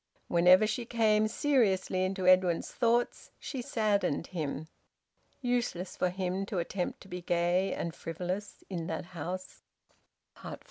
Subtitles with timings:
[0.27, 4.67] Whenever she came seriously into Edwin's thoughts she saddened him.
[5.41, 9.61] Useless for him to attempt to be gay and frivolous in that house!